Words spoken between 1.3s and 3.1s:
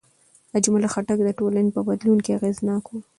ټولنې په بدلون کې اغېزناک و.